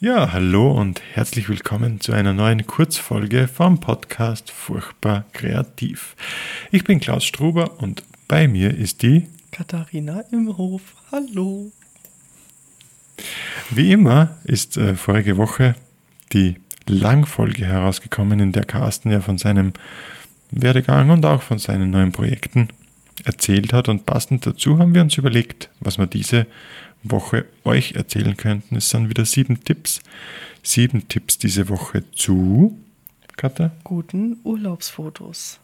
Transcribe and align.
Ja, 0.00 0.32
hallo 0.32 0.72
und 0.72 1.00
herzlich 1.12 1.48
willkommen 1.48 2.00
zu 2.00 2.12
einer 2.12 2.34
neuen 2.34 2.66
Kurzfolge 2.66 3.46
vom 3.48 3.78
Podcast 3.78 4.50
Furchtbar 4.50 5.24
Kreativ. 5.32 6.16
Ich 6.72 6.82
bin 6.82 6.98
Klaus 6.98 7.24
Struber 7.24 7.80
und 7.80 8.02
bei 8.26 8.48
mir 8.48 8.76
ist 8.76 9.02
die 9.02 9.28
Katharina 9.52 10.20
Imhof. 10.32 10.82
Hallo. 11.12 11.70
Wie 13.70 13.92
immer 13.92 14.36
ist 14.44 14.76
äh, 14.76 14.96
vorige 14.96 15.36
Woche 15.36 15.76
die 16.32 16.56
Langfolge 16.86 17.64
herausgekommen, 17.64 18.40
in 18.40 18.52
der 18.52 18.64
Carsten 18.64 19.10
ja 19.10 19.20
von 19.20 19.38
seinem 19.38 19.72
Werdegang 20.50 21.10
und 21.10 21.24
auch 21.24 21.40
von 21.40 21.58
seinen 21.58 21.90
neuen 21.90 22.10
Projekten 22.10 22.68
erzählt 23.24 23.72
hat. 23.72 23.88
Und 23.88 24.06
passend 24.06 24.44
dazu 24.44 24.78
haben 24.78 24.92
wir 24.92 25.02
uns 25.02 25.16
überlegt, 25.16 25.70
was 25.80 25.98
wir 25.98 26.06
diese 26.06 26.46
Woche 27.04 27.44
euch 27.64 27.92
erzählen 27.92 28.36
könnten. 28.36 28.76
Es 28.76 28.90
sind 28.90 29.08
wieder 29.08 29.24
sieben 29.24 29.62
Tipps. 29.62 30.00
Sieben 30.62 31.06
Tipps 31.08 31.38
diese 31.38 31.68
Woche 31.68 32.02
zu 32.12 32.78
Katha? 33.36 33.70
Guten 33.84 34.38
Urlaubsfotos. 34.42 35.60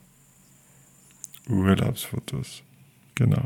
Urlaubsfotos. 1.48 2.62
Genau. 3.14 3.42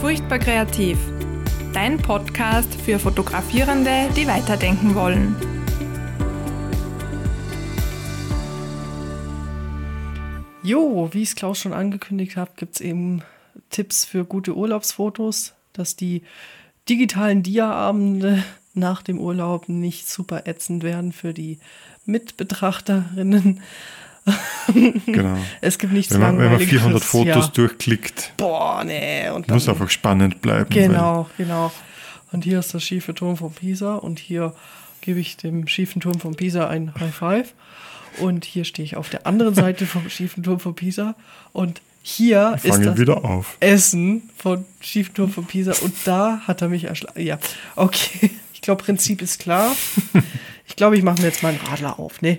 Furchtbar 0.00 0.38
kreativ. 0.38 0.98
Dein 1.72 1.96
Podcast 1.98 2.74
für 2.74 2.98
Fotografierende, 2.98 4.08
die 4.16 4.26
weiterdenken 4.26 4.94
wollen. 4.94 5.34
Jo, 10.62 11.08
wie 11.12 11.22
ich 11.22 11.28
es 11.28 11.34
Klaus 11.36 11.58
schon 11.58 11.72
angekündigt 11.72 12.36
habe, 12.36 12.50
gibt 12.56 12.76
es 12.76 12.80
eben 12.80 13.22
Tipps 13.74 14.04
für 14.04 14.24
gute 14.24 14.54
Urlaubsfotos, 14.54 15.52
dass 15.72 15.96
die 15.96 16.22
digitalen 16.88 17.42
Dia-Abende 17.42 18.44
nach 18.72 19.02
dem 19.02 19.18
Urlaub 19.18 19.68
nicht 19.68 20.08
super 20.08 20.46
ätzend 20.46 20.84
werden 20.84 21.12
für 21.12 21.34
die 21.34 21.58
Mitbetrachterinnen. 22.06 23.60
Genau. 25.06 25.38
es 25.60 25.78
gibt 25.78 25.92
nichts 25.92 26.14
wenn 26.14 26.20
man, 26.20 26.38
wenn 26.38 26.52
man 26.52 26.60
400 26.60 26.72
Langweiligeres. 26.82 27.04
Fotos 27.04 27.46
ja. 27.46 27.50
durchklickt, 27.52 28.32
Boah, 28.36 28.84
nee. 28.84 29.28
Und 29.28 29.48
muss 29.48 29.68
einfach 29.68 29.90
spannend 29.90 30.40
bleiben. 30.40 30.70
Genau, 30.70 31.28
genau. 31.36 31.72
Und 32.30 32.44
hier 32.44 32.60
ist 32.60 32.72
der 32.72 32.80
schiefe 32.80 33.12
Turm 33.12 33.36
von 33.36 33.52
Pisa 33.52 33.96
und 33.96 34.20
hier 34.20 34.54
gebe 35.00 35.18
ich 35.18 35.36
dem 35.36 35.66
schiefen 35.66 36.00
Turm 36.00 36.20
von 36.20 36.36
Pisa 36.36 36.68
ein 36.68 36.94
High 36.98 37.14
Five. 37.14 37.54
Und 38.20 38.44
hier 38.44 38.64
stehe 38.64 38.86
ich 38.86 38.96
auf 38.96 39.10
der 39.10 39.26
anderen 39.26 39.54
Seite 39.54 39.84
vom 39.86 40.08
schiefen 40.08 40.44
Turm 40.44 40.60
von 40.60 40.76
Pisa 40.76 41.16
und 41.52 41.82
hier 42.06 42.58
ist 42.62 42.84
das 42.84 42.98
wieder 42.98 43.24
auf. 43.24 43.56
Essen 43.60 44.28
von 44.36 44.64
schiefen 44.80 45.14
Turm 45.14 45.30
von 45.32 45.46
Pisa 45.46 45.72
und 45.82 45.94
da 46.04 46.40
hat 46.46 46.60
er 46.60 46.68
mich 46.68 46.84
erschlagen. 46.84 47.20
Ja, 47.20 47.38
okay. 47.76 48.30
Ich 48.52 48.60
glaube, 48.60 48.84
Prinzip 48.84 49.22
ist 49.22 49.40
klar. 49.40 49.74
Ich 50.66 50.76
glaube, 50.76 50.96
ich 50.96 51.02
mache 51.02 51.20
mir 51.20 51.28
jetzt 51.28 51.42
meinen 51.42 51.58
Radler 51.60 52.00
auf, 52.00 52.22
ne? 52.22 52.38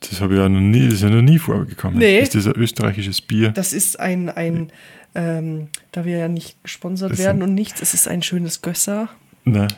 Das 0.00 0.20
habe 0.20 0.34
ich 0.34 0.40
ja 0.40 0.48
noch 0.48 0.60
nie, 0.60 0.86
das 0.86 0.94
ist 0.94 1.02
ja 1.02 1.10
noch 1.10 1.22
nie 1.22 1.38
vorgekommen. 1.38 1.98
Nee. 1.98 2.20
Ist 2.20 2.34
das 2.34 2.46
ein 2.46 2.56
österreichisches 2.56 3.20
Bier? 3.20 3.50
Das 3.50 3.72
ist 3.72 4.00
ein, 4.00 4.28
ein 4.28 4.72
ähm, 5.14 5.68
da 5.92 6.04
wir 6.04 6.18
ja 6.18 6.28
nicht 6.28 6.60
gesponsert 6.62 7.16
werden 7.18 7.42
und 7.42 7.54
nichts, 7.54 7.80
es 7.80 7.94
ist 7.94 8.08
ein 8.08 8.22
schönes 8.22 8.60
Gösser. 8.60 9.08
Nein. 9.44 9.68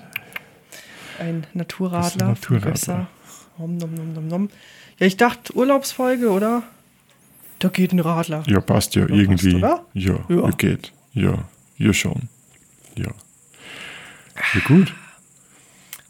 Ein 1.18 1.42
Das 1.42 1.48
ist 1.50 1.54
Naturradler. 1.54 2.26
ein 2.26 2.28
Naturradler. 2.32 2.70
Gösser. 2.70 3.08
Nom, 3.58 3.76
nom, 3.76 3.94
nom, 3.94 4.14
nom, 4.14 4.28
nom. 4.28 4.50
Ja, 4.98 5.06
ich 5.06 5.16
dachte 5.16 5.54
Urlaubsfolge, 5.56 6.30
oder? 6.30 6.62
Da 7.58 7.68
geht 7.68 7.92
ein 7.92 8.00
Radler. 8.00 8.42
Ja, 8.46 8.60
passt 8.60 8.94
ja, 8.94 9.06
Ja, 9.06 9.14
irgendwie. 9.14 9.60
passt? 9.60 9.82
Ja, 9.94 10.18
Ja. 10.28 10.36
ja, 10.36 10.50
geht. 10.50 10.92
Ja, 11.14 11.44
ja 11.78 11.92
schon. 11.92 12.28
Ja. 12.96 13.06
Ja, 14.54 14.60
gut. 14.66 14.94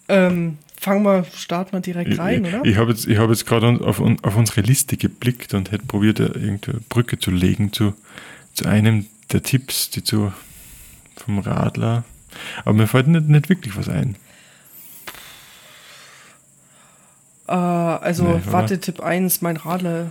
Ähm, 0.08 0.58
fangen 0.80 1.02
wir, 1.04 1.24
starten 1.34 1.72
wir 1.72 1.80
direkt 1.80 2.18
rein, 2.18 2.44
ich, 2.44 2.54
oder? 2.54 2.64
ich 2.64 2.76
habe 2.76 2.90
jetzt, 2.92 3.06
ich 3.06 3.18
hab 3.18 3.28
jetzt 3.30 3.46
gerade 3.46 3.68
auf, 3.84 4.00
auf 4.00 4.36
unsere 4.36 4.60
Liste 4.62 4.96
geblickt 4.96 5.54
und 5.54 5.70
hätte 5.72 5.86
probiert, 5.86 6.20
irgendeine 6.20 6.80
Brücke 6.88 7.18
zu 7.18 7.30
legen 7.30 7.72
zu, 7.72 7.94
zu 8.54 8.66
einem 8.66 9.06
der 9.32 9.42
Tipps, 9.42 9.90
die 9.90 10.02
zu 10.02 10.32
vom 11.16 11.38
Radler. 11.38 12.04
Aber 12.64 12.74
mir 12.74 12.86
fällt 12.86 13.06
nicht, 13.08 13.28
nicht 13.28 13.48
wirklich 13.48 13.76
was 13.76 13.88
ein. 13.88 14.16
Äh, 17.52 17.54
also, 17.54 18.24
Nee, 18.24 18.40
warte, 18.46 18.80
Tipp 18.80 19.00
1, 19.00 19.42
mein 19.42 19.58
Radler 19.58 20.10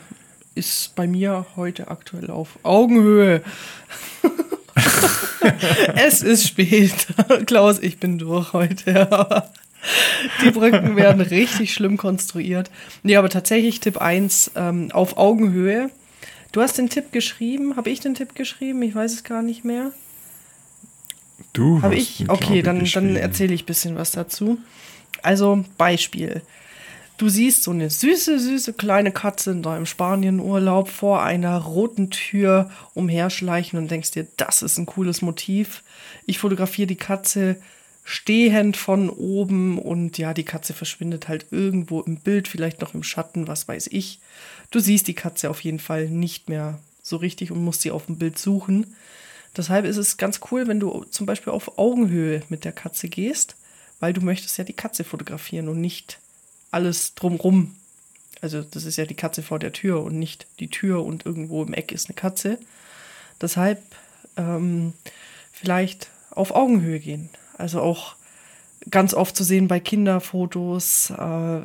ist 0.53 0.95
bei 0.95 1.07
mir 1.07 1.47
heute 1.55 1.89
aktuell 1.89 2.29
auf 2.29 2.59
Augenhöhe. 2.61 3.41
es 5.95 6.21
ist 6.21 6.47
spät. 6.47 7.07
Klaus, 7.47 7.79
ich 7.79 7.97
bin 7.97 8.19
durch 8.19 8.53
heute. 8.53 9.49
Die 10.43 10.51
Brücken 10.51 10.95
werden 10.95 11.21
richtig 11.21 11.73
schlimm 11.73 11.97
konstruiert. 11.97 12.69
Nee, 13.01 13.15
aber 13.15 13.29
tatsächlich 13.29 13.79
Tipp 13.79 13.97
1, 13.97 14.51
ähm, 14.55 14.91
auf 14.91 15.17
Augenhöhe. 15.17 15.89
Du 16.51 16.61
hast 16.61 16.77
den 16.77 16.89
Tipp 16.89 17.11
geschrieben. 17.11 17.75
Habe 17.75 17.89
ich 17.89 18.01
den 18.01 18.13
Tipp 18.13 18.35
geschrieben? 18.35 18.83
Ich 18.83 18.93
weiß 18.93 19.13
es 19.13 19.23
gar 19.23 19.41
nicht 19.41 19.65
mehr. 19.65 19.91
Du 21.53 21.81
Habe 21.81 21.95
ich? 21.95 22.17
glaub 22.17 22.37
Okay, 22.37 22.61
dann, 22.61 22.85
dann 22.85 23.15
erzähle 23.15 23.55
ich 23.55 23.63
ein 23.63 23.65
bisschen 23.65 23.95
was 23.95 24.11
dazu. 24.11 24.59
Also, 25.23 25.65
Beispiel. 25.79 26.43
Du 27.21 27.29
siehst 27.29 27.61
so 27.61 27.69
eine 27.69 27.91
süße, 27.91 28.39
süße 28.39 28.73
kleine 28.73 29.11
Katze 29.11 29.51
in 29.51 29.61
deinem 29.61 29.85
Spanienurlaub 29.85 30.89
vor 30.89 31.21
einer 31.21 31.55
roten 31.55 32.09
Tür 32.09 32.71
umherschleichen 32.95 33.77
und 33.77 33.91
denkst 33.91 34.09
dir, 34.09 34.25
das 34.37 34.63
ist 34.63 34.79
ein 34.79 34.87
cooles 34.87 35.21
Motiv. 35.21 35.83
Ich 36.25 36.39
fotografiere 36.39 36.87
die 36.87 36.95
Katze 36.95 37.57
stehend 38.03 38.75
von 38.75 39.07
oben 39.07 39.77
und 39.77 40.17
ja, 40.17 40.33
die 40.33 40.45
Katze 40.45 40.73
verschwindet 40.73 41.27
halt 41.27 41.45
irgendwo 41.51 42.01
im 42.01 42.15
Bild, 42.15 42.47
vielleicht 42.47 42.81
noch 42.81 42.95
im 42.95 43.03
Schatten, 43.03 43.47
was 43.47 43.67
weiß 43.67 43.89
ich. 43.91 44.19
Du 44.71 44.79
siehst 44.79 45.05
die 45.05 45.13
Katze 45.13 45.51
auf 45.51 45.61
jeden 45.61 45.77
Fall 45.77 46.09
nicht 46.09 46.49
mehr 46.49 46.79
so 47.03 47.17
richtig 47.17 47.51
und 47.51 47.63
musst 47.63 47.81
sie 47.81 47.91
auf 47.91 48.07
dem 48.07 48.17
Bild 48.17 48.39
suchen. 48.39 48.95
Deshalb 49.55 49.85
ist 49.85 49.97
es 49.97 50.17
ganz 50.17 50.39
cool, 50.49 50.67
wenn 50.67 50.79
du 50.79 51.03
zum 51.11 51.27
Beispiel 51.27 51.53
auf 51.53 51.77
Augenhöhe 51.77 52.41
mit 52.49 52.65
der 52.65 52.71
Katze 52.71 53.09
gehst, 53.09 53.57
weil 53.99 54.11
du 54.11 54.21
möchtest 54.21 54.57
ja 54.57 54.63
die 54.63 54.73
Katze 54.73 55.03
fotografieren 55.03 55.67
und 55.67 55.79
nicht 55.79 56.17
alles 56.71 57.15
drumrum. 57.15 57.75
Also 58.41 58.61
das 58.63 58.85
ist 58.85 58.97
ja 58.97 59.05
die 59.05 59.15
Katze 59.15 59.43
vor 59.43 59.59
der 59.59 59.71
Tür 59.71 60.01
und 60.03 60.17
nicht 60.17 60.47
die 60.59 60.69
Tür 60.69 61.05
und 61.05 61.25
irgendwo 61.25 61.63
im 61.63 61.73
Eck 61.73 61.91
ist 61.91 62.09
eine 62.09 62.15
Katze. 62.15 62.57
Deshalb 63.39 63.81
ähm, 64.37 64.93
vielleicht 65.51 66.09
auf 66.31 66.55
Augenhöhe 66.55 66.99
gehen. 66.99 67.29
Also 67.57 67.81
auch 67.81 68.15
ganz 68.89 69.13
oft 69.13 69.35
zu 69.35 69.43
sehen 69.43 69.67
bei 69.67 69.79
Kinderfotos. 69.79 71.11
Äh, 71.11 71.61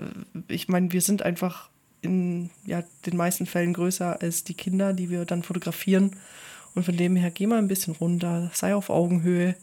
ich 0.48 0.68
meine, 0.68 0.92
wir 0.92 1.00
sind 1.00 1.22
einfach 1.22 1.70
in 2.02 2.50
ja, 2.66 2.82
den 3.06 3.16
meisten 3.16 3.46
Fällen 3.46 3.72
größer 3.72 4.20
als 4.20 4.44
die 4.44 4.54
Kinder, 4.54 4.92
die 4.92 5.08
wir 5.08 5.24
dann 5.24 5.42
fotografieren. 5.42 6.16
Und 6.74 6.84
von 6.84 6.96
dem 6.96 7.16
her 7.16 7.30
geh 7.30 7.46
mal 7.46 7.58
ein 7.58 7.68
bisschen 7.68 7.94
runter, 7.94 8.50
sei 8.52 8.74
auf 8.74 8.90
Augenhöhe 8.90 9.56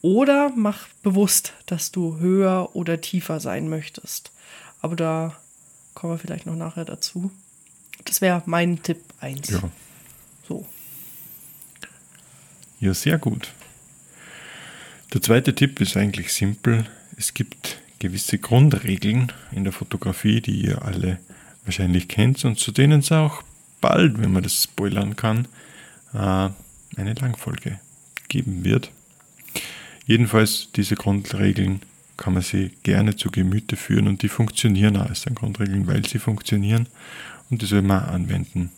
oder 0.00 0.52
mach 0.54 0.88
bewusst, 1.02 1.54
dass 1.66 1.92
du 1.92 2.18
höher 2.18 2.70
oder 2.74 3.00
tiefer 3.00 3.40
sein 3.40 3.68
möchtest. 3.68 4.32
Aber 4.82 4.96
da 4.96 5.34
kommen 5.94 6.12
wir 6.12 6.18
vielleicht 6.18 6.46
noch 6.46 6.56
nachher 6.56 6.84
dazu. 6.84 7.30
Das 8.04 8.20
wäre 8.20 8.42
mein 8.46 8.82
Tipp 8.82 8.98
1. 9.20 9.50
Ja. 9.50 9.70
So. 10.46 10.66
Ja, 12.80 12.92
sehr 12.92 13.18
gut. 13.18 13.52
Der 15.14 15.22
zweite 15.22 15.54
Tipp 15.54 15.80
ist 15.80 15.96
eigentlich 15.96 16.32
simpel. 16.32 16.86
Es 17.16 17.32
gibt 17.32 17.78
gewisse 18.00 18.38
Grundregeln 18.38 19.30
in 19.52 19.62
der 19.62 19.72
Fotografie, 19.72 20.40
die 20.40 20.62
ihr 20.62 20.82
alle 20.82 21.20
wahrscheinlich 21.64 22.08
kennt 22.08 22.44
und 22.44 22.58
zu 22.58 22.72
denen 22.72 23.00
es 23.00 23.12
auch 23.12 23.42
bald, 23.80 24.20
wenn 24.20 24.32
man 24.32 24.42
das 24.42 24.64
spoilern 24.64 25.14
kann, 25.14 25.46
äh, 26.12 26.48
eine 26.96 27.14
Langfolge 27.20 27.78
geben 28.28 28.64
wird. 28.64 28.90
Jedenfalls, 30.06 30.68
diese 30.74 30.96
Grundregeln 30.96 31.82
kann 32.22 32.34
man 32.34 32.42
sie 32.44 32.70
gerne 32.84 33.16
zu 33.16 33.32
Gemüte 33.32 33.74
führen 33.74 34.06
und 34.06 34.22
die 34.22 34.28
funktionieren 34.28 34.96
auch 34.96 35.08
als 35.08 35.24
Grundregeln, 35.34 35.88
weil 35.88 36.06
sie 36.06 36.20
funktionieren 36.20 36.86
und 37.50 37.62
die 37.62 37.66
soll 37.66 37.82
man 37.82 38.04
auch 38.04 38.12
anwenden. 38.12 38.70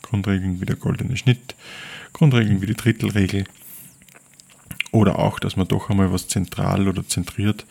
Grundregeln 0.00 0.60
wie 0.60 0.64
der 0.64 0.76
goldene 0.76 1.16
Schnitt, 1.16 1.56
Grundregeln 2.12 2.62
wie 2.62 2.66
die 2.66 2.74
Drittelregel 2.74 3.46
oder 4.92 5.18
auch, 5.18 5.40
dass 5.40 5.56
man 5.56 5.66
doch 5.66 5.90
einmal 5.90 6.12
was 6.12 6.28
zentral 6.28 6.86
oder 6.86 7.04
zentriert 7.04 7.66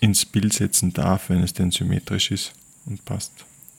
ins 0.00 0.24
Bild 0.24 0.52
setzen 0.52 0.92
darf, 0.92 1.28
wenn 1.28 1.42
es 1.42 1.54
denn 1.54 1.72
symmetrisch 1.72 2.30
ist 2.30 2.52
und 2.86 3.04
passt. 3.04 3.32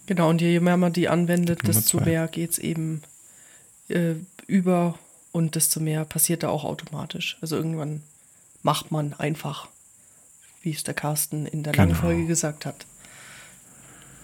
Genau, 0.05 0.29
und 0.29 0.41
je 0.41 0.59
mehr 0.59 0.75
man 0.75 0.91
die 0.91 1.07
anwendet, 1.07 1.63
Nummer 1.63 1.75
desto 1.75 1.99
zwei. 1.99 2.05
mehr 2.05 2.27
geht 2.27 2.51
es 2.51 2.59
eben 2.59 3.03
äh, 3.87 4.15
über 4.47 4.99
und 5.31 5.55
desto 5.55 5.79
mehr 5.79 6.03
passiert 6.03 6.43
da 6.43 6.49
auch 6.49 6.65
automatisch. 6.65 7.37
Also 7.39 7.55
irgendwann 7.55 8.01
macht 8.63 8.91
man 8.91 9.13
einfach, 9.13 9.69
wie 10.61 10.71
es 10.71 10.83
der 10.83 10.93
Carsten 10.93 11.45
in 11.45 11.63
der 11.63 11.73
Genau. 11.73 11.83
langen 11.85 11.95
Folge 11.95 12.25
gesagt 12.25 12.65
hat. 12.65 12.85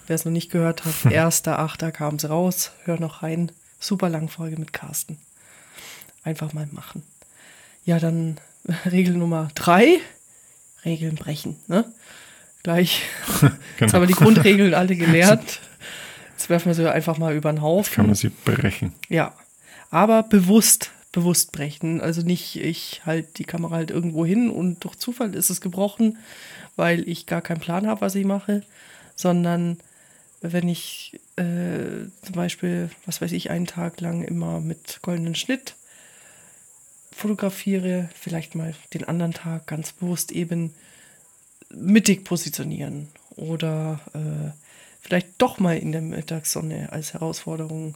Wer 0.07 0.15
es 0.15 0.25
noch 0.25 0.31
nicht 0.31 0.51
gehört 0.51 0.85
hat, 0.85 0.93
erster 1.11 1.59
Achter 1.59 1.91
kam 1.91 2.15
es 2.15 2.29
raus, 2.29 2.71
hör 2.83 2.99
noch 2.99 3.23
rein. 3.23 3.51
Super 3.79 4.09
Langfolge 4.09 4.57
mit 4.57 4.73
Carsten. 4.73 5.17
Einfach 6.23 6.53
mal 6.53 6.67
machen. 6.71 7.03
Ja, 7.85 7.99
dann 7.99 8.37
Regel 8.85 9.15
Nummer 9.15 9.49
drei. 9.55 9.97
Regeln 10.83 11.15
brechen. 11.15 11.55
Ne? 11.67 11.85
Gleich. 12.63 13.01
Jetzt 13.79 13.93
haben 13.93 14.01
wir 14.01 14.07
die 14.07 14.13
Grundregeln 14.13 14.73
alle 14.73 14.95
gelernt. 14.95 15.59
Jetzt 16.31 16.49
werfen 16.49 16.67
wir 16.67 16.73
sie 16.75 16.91
einfach 16.91 17.17
mal 17.17 17.33
über 17.35 17.51
den 17.51 17.61
Haufen. 17.61 17.93
Kann 17.93 18.05
man 18.07 18.15
sie 18.15 18.29
brechen. 18.29 18.93
Ja, 19.09 19.33
aber 19.89 20.23
bewusst, 20.23 20.91
bewusst 21.15 21.53
brechen. 21.53 22.01
Also 22.01 22.21
nicht, 22.21 22.57
ich 22.57 23.01
halte 23.05 23.29
die 23.37 23.45
Kamera 23.45 23.75
halt 23.75 23.89
irgendwo 23.89 24.25
hin 24.25 24.49
und 24.49 24.83
durch 24.83 24.97
Zufall 24.97 25.33
ist 25.33 25.49
es 25.49 25.61
gebrochen, 25.61 26.17
weil 26.75 27.07
ich 27.07 27.25
gar 27.25 27.41
keinen 27.41 27.61
Plan 27.61 27.87
habe, 27.87 28.01
was 28.01 28.15
ich 28.15 28.25
mache, 28.25 28.63
sondern 29.15 29.77
wenn 30.41 30.67
ich 30.67 31.17
äh, 31.37 32.09
zum 32.21 32.33
Beispiel, 32.33 32.89
was 33.05 33.21
weiß 33.21 33.31
ich, 33.31 33.49
einen 33.49 33.65
Tag 33.65 34.01
lang 34.01 34.23
immer 34.23 34.59
mit 34.59 34.99
goldenen 35.01 35.35
Schnitt 35.35 35.75
fotografiere, 37.13 38.09
vielleicht 38.13 38.53
mal 38.53 38.75
den 38.93 39.05
anderen 39.05 39.33
Tag 39.33 39.67
ganz 39.67 39.93
bewusst 39.93 40.33
eben 40.33 40.73
mittig 41.69 42.25
positionieren 42.25 43.07
oder 43.37 44.01
äh, 44.13 44.51
vielleicht 44.99 45.29
doch 45.37 45.59
mal 45.59 45.77
in 45.77 45.93
der 45.93 46.01
Mittagssonne 46.01 46.91
als 46.91 47.13
Herausforderung 47.13 47.95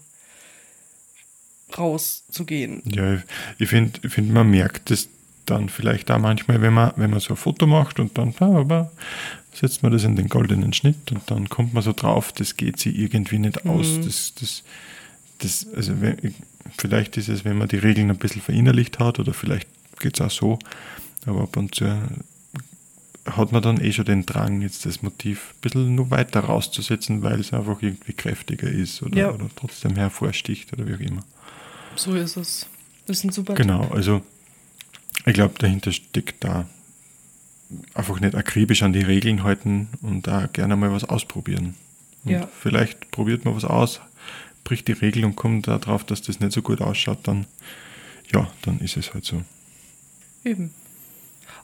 rauszugehen. 1.77 2.81
Ja, 2.85 3.19
ich 3.57 3.69
finde, 3.69 3.99
ich 4.03 4.13
find, 4.13 4.31
man 4.31 4.49
merkt 4.49 4.91
es 4.91 5.09
dann 5.45 5.69
vielleicht 5.69 6.11
auch 6.11 6.19
manchmal, 6.19 6.61
wenn 6.61 6.73
man, 6.73 6.93
wenn 6.95 7.09
man 7.09 7.19
so 7.19 7.33
ein 7.33 7.37
Foto 7.37 7.65
macht 7.67 7.99
und 7.99 8.17
dann 8.17 8.33
aber 8.39 8.91
setzt 9.53 9.83
man 9.83 9.91
das 9.91 10.03
in 10.03 10.15
den 10.15 10.29
goldenen 10.29 10.73
Schnitt 10.73 11.11
und 11.11 11.29
dann 11.29 11.49
kommt 11.49 11.73
man 11.73 11.83
so 11.83 11.93
drauf, 11.93 12.31
das 12.31 12.55
geht 12.55 12.79
sie 12.79 12.91
irgendwie 12.91 13.39
nicht 13.39 13.65
aus. 13.65 13.87
Mhm. 13.87 14.05
Das, 14.05 14.33
das, 14.35 14.63
das, 15.39 15.67
also 15.75 15.93
vielleicht 16.77 17.17
ist 17.17 17.29
es, 17.29 17.45
wenn 17.45 17.57
man 17.57 17.67
die 17.67 17.77
Regeln 17.77 18.09
ein 18.09 18.17
bisschen 18.17 18.41
verinnerlicht 18.41 18.99
hat 18.99 19.19
oder 19.19 19.33
vielleicht 19.33 19.67
geht 19.99 20.19
es 20.19 20.21
auch 20.21 20.31
so, 20.31 20.59
aber 21.25 21.41
ab 21.41 21.57
und 21.57 21.75
zu 21.75 21.85
hat 23.25 23.51
man 23.51 23.61
dann 23.61 23.83
eh 23.83 23.91
schon 23.91 24.05
den 24.05 24.25
Drang, 24.25 24.61
jetzt 24.61 24.85
das 24.85 25.01
Motiv 25.01 25.53
ein 25.53 25.61
bisschen 25.61 25.95
nur 25.95 26.09
weiter 26.09 26.41
rauszusetzen, 26.41 27.21
weil 27.21 27.39
es 27.39 27.53
einfach 27.53 27.81
irgendwie 27.81 28.13
kräftiger 28.13 28.69
ist 28.69 29.03
oder, 29.03 29.17
ja. 29.17 29.31
oder 29.31 29.49
trotzdem 29.55 29.95
hervorsticht 29.95 30.71
oder 30.73 30.87
wie 30.87 30.95
auch 30.95 30.99
immer. 30.99 31.23
So 31.95 32.15
ist 32.15 32.37
es. 32.37 32.67
Das 33.07 33.17
ist 33.17 33.23
ein 33.25 33.31
super 33.31 33.55
Genau, 33.55 33.83
Tipp. 33.83 33.93
also 33.93 34.21
ich 35.25 35.33
glaube, 35.33 35.55
dahinter 35.57 35.91
steckt 35.91 36.43
da 36.43 36.67
einfach 37.93 38.19
nicht 38.19 38.35
akribisch 38.35 38.83
an 38.83 38.93
die 38.93 39.01
Regeln 39.01 39.43
halten 39.43 39.89
und 40.01 40.27
da 40.27 40.47
gerne 40.47 40.75
mal 40.75 40.91
was 40.91 41.03
ausprobieren. 41.03 41.75
Und 42.23 42.31
ja. 42.31 42.47
vielleicht 42.59 43.11
probiert 43.11 43.45
man 43.45 43.55
was 43.55 43.65
aus, 43.65 44.01
bricht 44.63 44.87
die 44.87 44.93
Regel 44.93 45.25
und 45.25 45.35
kommt 45.35 45.67
darauf, 45.67 46.03
dass 46.03 46.21
das 46.21 46.39
nicht 46.39 46.51
so 46.53 46.61
gut 46.61 46.81
ausschaut, 46.81 47.19
dann 47.23 47.45
ja, 48.31 48.47
dann 48.61 48.79
ist 48.79 48.95
es 48.97 49.13
halt 49.13 49.25
so. 49.25 49.43
Eben. 50.43 50.73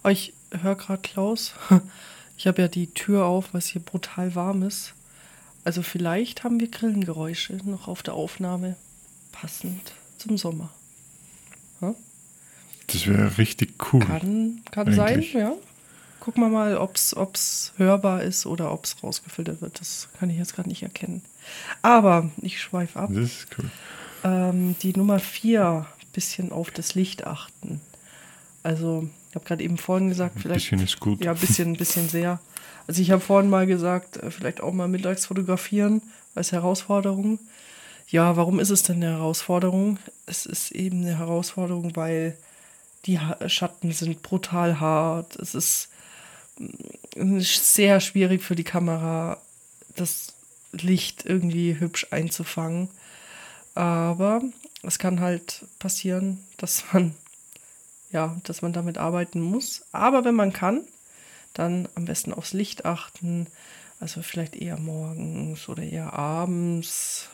Oh, 0.04 0.10
ich 0.10 0.33
höre 0.51 0.75
gerade 0.75 1.01
Klaus. 1.01 1.54
Ich 2.38 2.48
habe 2.48 2.62
ja 2.62 2.68
die 2.68 2.88
Tür 2.88 3.28
auf, 3.28 3.54
weil 3.54 3.60
es 3.60 3.68
hier 3.68 3.81
brutal 3.81 4.36
warm 4.36 4.62
ist. 4.63 4.94
Also 5.63 5.81
vielleicht 5.81 6.44
haben 6.44 6.60
wir 6.60 6.69
Grillengeräusche 6.69 7.54
noch 7.63 7.88
auf 7.88 8.04
der 8.04 8.13
Aufnahme. 8.13 8.75
Passend 9.31 9.94
zum 10.18 10.38
Sommer. 10.38 10.70
Ja? 11.82 11.96
Das 12.88 13.08
wäre 13.08 13.38
richtig 13.38 13.74
cool. 13.92 14.02
Kann, 14.02 14.62
kann 14.72 14.94
sein, 14.94 15.24
ja. 15.34 15.54
Gucken 16.20 16.42
wir 16.42 16.50
mal, 16.50 16.78
ob 16.78 16.96
es 16.96 17.74
hörbar 17.78 18.24
ist 18.24 18.46
oder 18.46 18.72
ob 18.72 18.86
es 18.86 18.96
rausgefiltert 19.04 19.62
wird. 19.62 19.80
Das 19.80 20.10
kann 20.20 20.30
ich 20.30 20.38
jetzt 20.38 20.56
gerade 20.56 20.70
nicht 20.70 20.82
erkennen. 20.82 21.22
Aber 21.82 22.30
ich 22.42 22.60
schweife 22.60 23.00
ab. 23.00 23.10
Das 23.14 23.26
ist 23.26 23.48
cool. 23.58 23.70
Ähm, 24.24 24.76
die 24.82 24.98
Nummer 24.98 25.20
vier, 25.20 25.86
bisschen 26.14 26.52
auf 26.52 26.72
das 26.72 26.96
Licht 26.96 27.28
achten. 27.28 27.82
Also, 28.64 29.08
ich 29.30 29.36
habe 29.36 29.46
gerade 29.46 29.64
eben 29.64 29.78
vorhin 29.78 30.10
gesagt, 30.10 30.40
vielleicht. 30.42 30.72
Ein 30.72 30.80
bisschen 30.80 30.86
ist 30.88 31.00
gut. 31.00 31.24
Ja, 31.24 31.34
ein 31.34 31.38
bisschen, 31.38 31.74
ein 31.74 31.78
bisschen 31.78 32.10
sehr. 32.10 32.40
Also, 32.88 33.02
ich 33.02 33.12
habe 33.12 33.22
vorhin 33.22 33.50
mal 33.50 33.68
gesagt, 33.68 34.18
äh, 34.18 34.32
vielleicht 34.32 34.62
auch 34.62 34.74
mal 34.74 34.88
mittags 34.88 35.28
fotografieren 35.28 36.02
als 36.34 36.52
Herausforderung. 36.52 37.38
Ja, 38.07 38.36
warum 38.38 38.60
ist 38.60 38.69
es 38.69 38.84
denn 38.84 38.98
eine 38.98 39.13
Herausforderung? 39.13 39.98
Es 40.25 40.46
ist 40.46 40.72
eben 40.72 41.02
eine 41.02 41.18
Herausforderung, 41.18 41.96
weil 41.96 42.38
die 43.06 43.19
Schatten 43.48 43.92
sind 43.92 44.22
brutal 44.22 44.80
hart. 44.80 45.36
Es 45.38 45.56
ist 45.56 45.90
mm, 46.57 47.40
sehr 47.40 48.00
schwierig 48.00 48.44
für 48.44 48.56
die 48.56 48.63
Kamera, 48.63 49.42
das 49.96 50.34
Licht 50.72 51.25
irgendwie 51.25 51.80
hübsch 51.80 52.07
einzufangen. 52.12 52.90
Aber 53.74 54.42
es 54.84 55.00
kann 55.00 55.19
halt 55.19 55.66
passieren, 55.80 56.40
dass 56.57 56.84
man 56.94 57.16
ja, 58.12 58.38
dass 58.46 58.62
man 58.62 58.72
damit 58.72 58.98
arbeiten 58.98 59.42
muss. 59.42 59.84
Aber 59.92 60.24
wenn 60.24 60.36
man 60.36 60.54
kann, 60.54 60.81
dann 61.54 61.88
am 61.96 62.06
besten 62.06 62.34
aufs 62.34 62.54
Licht 62.54 62.86
achten. 62.86 63.48
Also 64.00 64.22
vielleicht 64.22 64.56
eher 64.56 64.78
morgens 64.78 65.68
oder 65.68 65.84
eher 65.84 66.13
abends 66.13 67.30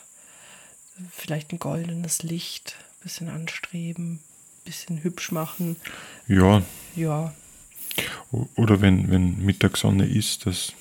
vielleicht 1.11 1.51
ein 1.51 1.59
goldenes 1.59 2.23
Licht, 2.23 2.75
ein 2.79 3.03
bisschen 3.03 3.29
anstreben, 3.29 4.13
ein 4.13 4.19
bisschen 4.65 5.03
hübsch 5.03 5.31
machen. 5.31 5.75
Ja. 6.27 6.61
Ja. 6.95 7.33
Oder 8.55 8.81
wenn, 8.81 9.09
wenn 9.11 9.43
Mittagssonne 9.43 10.05
ist, 10.05 10.45
dass 10.45 10.73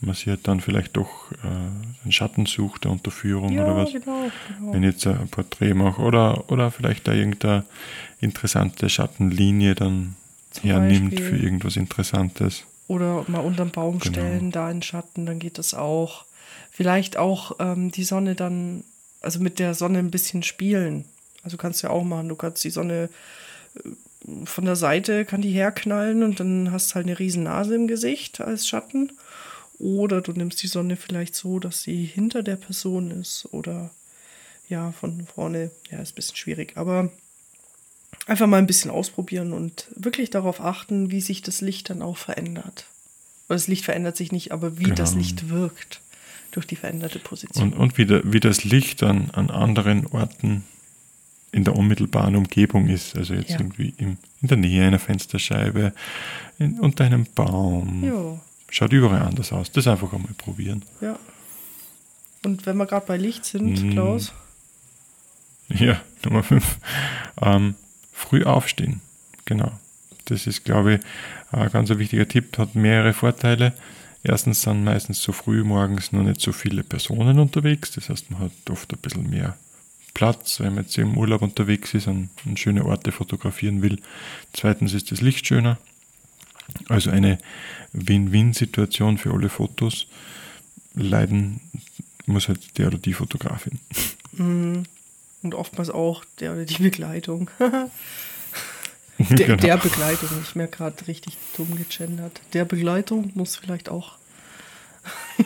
man 0.00 0.14
sich 0.14 0.28
halt 0.28 0.46
dann 0.46 0.60
vielleicht 0.60 0.96
doch 0.96 1.32
äh, 1.42 1.46
einen 1.46 2.12
Schatten 2.12 2.46
sucht 2.46 2.84
der 2.84 2.92
Unterführung 2.92 3.52
ja, 3.52 3.64
oder 3.64 3.76
was. 3.76 3.92
Genau, 3.92 4.30
genau. 4.58 4.72
Wenn 4.72 4.84
ich 4.84 4.94
jetzt 4.94 5.06
ein 5.06 5.28
Porträt 5.28 5.74
mache 5.74 6.00
oder, 6.00 6.50
oder 6.50 6.70
vielleicht 6.70 7.08
da 7.08 7.12
irgendeine 7.12 7.64
interessante 8.20 8.88
Schattenlinie 8.88 9.74
dann 9.74 10.14
Zum 10.50 10.70
hernimmt 10.70 11.16
Beispiel. 11.16 11.28
für 11.28 11.36
irgendwas 11.36 11.76
Interessantes. 11.76 12.64
Oder 12.86 13.24
mal 13.26 13.40
unterm 13.40 13.70
Baum 13.70 13.98
genau. 13.98 14.12
stellen, 14.12 14.50
da 14.50 14.70
in 14.70 14.82
Schatten, 14.82 15.26
dann 15.26 15.38
geht 15.38 15.58
das 15.58 15.74
auch. 15.74 16.24
Vielleicht 16.70 17.16
auch 17.16 17.56
ähm, 17.58 17.90
die 17.90 18.04
Sonne 18.04 18.34
dann 18.34 18.84
also 19.20 19.40
mit 19.40 19.58
der 19.58 19.74
Sonne 19.74 19.98
ein 19.98 20.10
bisschen 20.10 20.42
spielen. 20.42 21.04
Also 21.42 21.56
kannst 21.56 21.82
du 21.82 21.86
ja 21.88 21.92
auch 21.92 22.04
machen. 22.04 22.28
Du 22.28 22.36
kannst 22.36 22.64
die 22.64 22.70
Sonne 22.70 23.08
äh, 23.74 23.90
von 24.44 24.64
der 24.64 24.76
Seite 24.76 25.24
kann 25.24 25.42
die 25.42 25.52
herknallen 25.52 26.22
und 26.22 26.40
dann 26.40 26.72
hast 26.72 26.90
du 26.90 26.94
halt 26.96 27.06
eine 27.06 27.18
riesen 27.18 27.44
Nase 27.44 27.74
im 27.74 27.86
Gesicht 27.86 28.40
als 28.40 28.66
Schatten. 28.66 29.12
Oder 29.78 30.20
du 30.20 30.32
nimmst 30.32 30.62
die 30.62 30.66
Sonne 30.66 30.96
vielleicht 30.96 31.36
so, 31.36 31.60
dass 31.60 31.82
sie 31.82 32.04
hinter 32.04 32.42
der 32.42 32.56
Person 32.56 33.12
ist. 33.12 33.48
Oder 33.52 33.90
ja, 34.68 34.92
von 34.92 35.26
vorne. 35.26 35.70
Ja, 35.90 36.00
ist 36.00 36.12
ein 36.12 36.16
bisschen 36.16 36.36
schwierig. 36.36 36.72
Aber 36.74 37.10
einfach 38.26 38.46
mal 38.48 38.58
ein 38.58 38.66
bisschen 38.66 38.90
ausprobieren 38.90 39.52
und 39.52 39.86
wirklich 39.94 40.30
darauf 40.30 40.60
achten, 40.60 41.10
wie 41.10 41.20
sich 41.20 41.42
das 41.42 41.60
Licht 41.60 41.90
dann 41.90 42.02
auch 42.02 42.16
verändert. 42.16 42.86
Das 43.46 43.68
Licht 43.68 43.84
verändert 43.84 44.16
sich 44.16 44.32
nicht, 44.32 44.52
aber 44.52 44.78
wie 44.78 44.84
genau. 44.84 44.96
das 44.96 45.14
Licht 45.14 45.48
wirkt 45.48 46.00
durch 46.50 46.66
die 46.66 46.76
veränderte 46.76 47.18
Position. 47.18 47.72
Und, 47.72 47.78
und 47.78 47.98
wie, 47.98 48.06
der, 48.06 48.22
wie 48.24 48.40
das 48.40 48.64
Licht 48.64 49.02
an, 49.02 49.30
an 49.32 49.50
anderen 49.50 50.06
Orten 50.06 50.64
in 51.52 51.64
der 51.64 51.76
unmittelbaren 51.76 52.36
Umgebung 52.36 52.88
ist. 52.88 53.16
Also 53.16 53.34
jetzt 53.34 53.50
ja. 53.50 53.58
irgendwie 53.58 53.94
im, 53.96 54.18
in 54.42 54.48
der 54.48 54.56
Nähe 54.56 54.86
einer 54.86 54.98
Fensterscheibe, 54.98 55.92
in, 56.58 56.78
unter 56.80 57.04
einem 57.04 57.26
Baum. 57.34 58.04
Jo. 58.04 58.40
Schaut 58.70 58.92
überall 58.92 59.22
anders 59.22 59.52
aus. 59.52 59.72
Das 59.72 59.86
einfach 59.86 60.12
einmal 60.12 60.32
probieren. 60.36 60.84
Ja. 61.00 61.18
Und 62.44 62.66
wenn 62.66 62.76
wir 62.76 62.86
gerade 62.86 63.06
bei 63.06 63.16
Licht 63.16 63.44
sind, 63.44 63.82
mm. 63.82 63.90
Klaus? 63.90 64.32
Ja, 65.68 66.00
Nummer 66.24 66.42
5. 66.42 66.78
Ähm, 67.40 67.74
früh 68.12 68.44
aufstehen. 68.44 69.00
Genau. 69.44 69.72
Das 70.26 70.46
ist, 70.46 70.64
glaube 70.64 70.94
ich, 70.94 71.00
ein 71.52 71.70
ganz 71.70 71.88
wichtiger 71.90 72.28
Tipp, 72.28 72.58
hat 72.58 72.74
mehrere 72.74 73.14
Vorteile. 73.14 73.72
Erstens 74.22 74.62
sind 74.62 74.84
meistens 74.84 75.22
so 75.22 75.32
früh 75.32 75.62
morgens 75.64 76.12
noch 76.12 76.22
nicht 76.22 76.40
so 76.40 76.52
viele 76.52 76.82
Personen 76.82 77.38
unterwegs, 77.38 77.92
das 77.92 78.08
heißt, 78.08 78.30
man 78.30 78.40
hat 78.40 78.52
oft 78.70 78.92
ein 78.92 78.98
bisschen 78.98 79.30
mehr 79.30 79.56
Platz, 80.14 80.58
wenn 80.58 80.74
man 80.74 80.84
jetzt 80.84 80.98
im 80.98 81.16
Urlaub 81.16 81.42
unterwegs 81.42 81.94
ist 81.94 82.08
und, 82.08 82.30
und 82.44 82.58
schöne 82.58 82.84
Orte 82.84 83.12
fotografieren 83.12 83.82
will. 83.82 84.00
Zweitens 84.52 84.92
ist 84.92 85.12
das 85.12 85.20
Licht 85.20 85.46
schöner. 85.46 85.78
Also 86.88 87.10
eine 87.10 87.38
Win-Win-Situation 87.92 89.18
für 89.18 89.32
alle 89.32 89.48
Fotos. 89.48 90.06
Leiden 90.94 91.60
muss 92.26 92.48
halt 92.48 92.78
der 92.78 92.88
oder 92.88 92.98
die 92.98 93.14
Fotografin. 93.14 93.78
Mhm. 94.32 94.84
Und 95.42 95.54
oftmals 95.54 95.88
auch 95.88 96.24
der 96.40 96.52
oder 96.52 96.64
die 96.64 96.82
Begleitung. 96.82 97.50
Der, 99.30 99.46
genau. 99.48 99.60
der 99.60 99.76
Begleitung, 99.78 100.28
ich 100.44 100.54
merke 100.54 100.76
gerade 100.76 101.08
richtig 101.08 101.36
dumm 101.56 101.74
gegendert. 101.74 102.40
Der 102.52 102.64
Begleitung 102.64 103.32
muss 103.34 103.56
vielleicht 103.56 103.88
auch. 103.88 104.16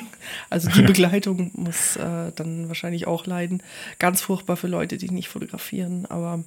also 0.51 0.69
die 0.69 0.83
Begleitung 0.87 1.51
muss 1.55 1.97
äh, 1.97 2.33
dann 2.37 2.69
wahrscheinlich 2.69 3.07
auch 3.07 3.27
leiden. 3.27 3.63
Ganz 3.99 4.21
furchtbar 4.21 4.59
für 4.59 4.67
Leute, 4.67 4.99
die 4.99 5.11
nicht 5.11 5.29
fotografieren. 5.29 6.05
Aber 6.07 6.45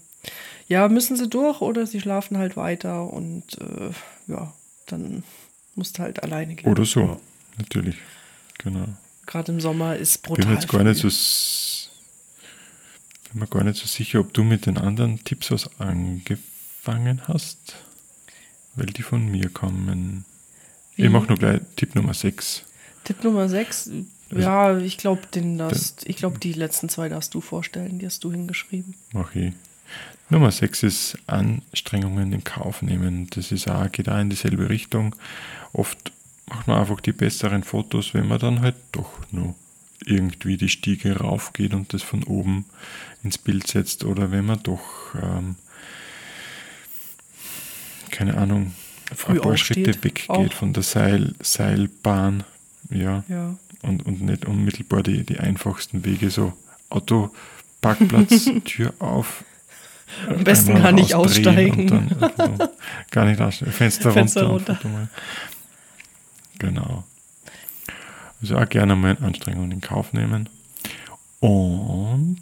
ja, 0.67 0.88
müssen 0.88 1.17
sie 1.17 1.27
durch 1.27 1.62
oder 1.62 1.88
sie 1.88 2.00
schlafen 2.00 2.38
halt 2.38 2.58
weiter 2.58 3.12
und 3.12 3.58
äh, 3.60 3.89
ja, 4.32 4.53
dann 4.86 5.24
musst 5.74 5.98
du 5.98 6.03
halt 6.03 6.22
alleine 6.22 6.53
gehen. 6.53 6.70
Oder 6.70 6.86
so, 6.86 7.20
natürlich. 7.58 7.96
Genau. 8.60 8.86
Gerade 9.25 9.51
im 9.51 9.60
Sommer 9.60 9.96
ist 9.96 10.22
brutal. 10.22 10.41
Ich 10.41 10.46
bin 10.46 10.55
jetzt 10.55 10.67
gar 10.67 10.84
nicht 10.84 11.01
so 11.01 11.10
Bin 13.32 13.39
mir 13.39 13.48
gar 13.48 13.63
nicht 13.63 13.79
so 13.79 13.88
sicher, 13.88 14.20
ob 14.20 14.32
du 14.32 14.44
mit 14.44 14.67
den 14.67 14.77
anderen 14.77 15.24
Tipps 15.24 15.50
was 15.50 15.67
angefangen 15.79 16.53
hast, 17.27 17.75
weil 18.75 18.88
die 18.88 19.04
von 19.04 19.30
mir 19.30 19.50
kommen. 19.50 20.25
Wie? 20.96 21.04
Ich 21.04 21.10
mache 21.10 21.27
nur 21.27 21.38
gleich 21.38 21.62
Tipp 21.75 21.96
Nummer 21.96 22.13
6. 22.13 22.63
Tipp 23.04 23.24
Nummer 23.24 23.50
6. 23.50 23.92
Ja, 24.32 24.77
ich 24.77 24.98
glaube, 24.98 25.22
den 25.34 25.58
darfst, 25.58 26.08
ich 26.08 26.18
glaube, 26.18 26.39
die 26.39 26.54
letzten 26.54 26.89
zwei 26.89 27.10
darfst 27.10 27.34
du 27.34 27.42
vorstellen, 27.42 28.00
die 28.00 28.06
hast 28.06 28.24
du 28.24 28.32
hingeschrieben. 28.32 28.96
Mache 29.13 29.39
ich. 29.39 29.54
Nummer 30.30 30.51
6 30.51 30.84
ist 30.84 31.18
Anstrengungen 31.27 32.34
in 32.34 32.44
Kauf 32.44 32.82
nehmen. 32.82 33.27
Das 33.30 33.51
ist 33.51 33.70
auch, 33.70 33.92
geht 33.92 34.10
auch 34.10 34.20
in 34.20 34.32
dieselbe 34.32 34.70
Richtung. 34.70 35.15
Oft 35.74 36.12
macht 36.48 36.68
man 36.68 36.80
einfach 36.80 37.00
die 37.00 37.12
besseren 37.12 37.63
Fotos, 37.63 38.13
wenn 38.13 38.27
man 38.27 38.39
dann 38.39 38.62
halt 38.62 38.75
doch 38.92 39.12
nur 39.32 39.54
irgendwie 40.04 40.58
die 40.58 40.70
Stiege 40.70 41.18
raufgeht 41.18 41.74
und 41.74 41.94
das 41.94 42.04
von 42.04 42.24
oben 42.24 42.65
ins 43.24 43.38
Bild 43.38 43.68
setzt 43.68 44.04
oder 44.04 44.32
wenn 44.32 44.46
man 44.46 44.62
doch, 44.63 45.15
ähm, 45.15 45.56
keine 48.15 48.38
Ahnung, 48.38 48.74
Früh 49.15 49.34
ein 49.34 49.41
paar 49.41 49.57
Schritte 49.57 49.93
weggeht 50.03 50.29
auch. 50.29 50.51
von 50.53 50.74
der 50.74 50.84
Seil, 50.84 51.36
Seilbahn, 51.41 52.43
ja, 52.89 53.24
Ja. 53.27 53.55
und, 53.81 54.05
und 54.05 54.22
nicht 54.22 54.45
unmittelbar 54.45 55.03
die, 55.03 55.24
die 55.25 55.39
einfachsten 55.39 56.05
Wege, 56.05 56.29
so 56.29 56.53
Auto, 56.89 57.31
Parkplatz, 57.81 58.45
Tür 58.65 58.93
auf. 59.00 59.43
Am 60.29 60.43
besten 60.43 60.75
gar 60.75 60.91
nicht 60.91 61.13
rausdrehen 61.13 61.72
aussteigen. 61.72 61.88
Dann, 61.88 62.31
also, 62.38 62.69
gar 63.12 63.25
nicht 63.25 63.41
aussteigen, 63.41 63.74
Fenster, 63.74 64.12
Fenster 64.12 64.45
runter. 64.45 64.79
runter. 64.81 65.10
Genau. 66.60 67.03
Also 68.41 68.57
auch 68.57 68.69
gerne 68.69 68.95
mal 68.95 69.17
Anstrengungen 69.22 69.72
in 69.72 69.81
Kauf 69.81 70.13
nehmen. 70.13 70.48
Und 71.41 72.41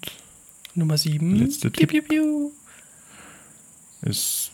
Nummer 0.75 0.97
7. 0.97 1.35
Letzter 1.35 1.69
piu, 1.69 1.87
Tipp. 1.87 1.89
piu, 1.89 2.01
piu. 2.03 2.51
ist 4.01 4.51